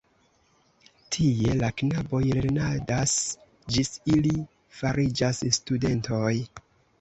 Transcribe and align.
Tie 1.15 1.51
la 1.59 1.67
knaboj 1.81 2.21
lernadas 2.37 3.13
ĝis 3.77 3.93
ili 4.15 4.33
fariĝas 4.79 5.43
studentoj. 5.59 6.35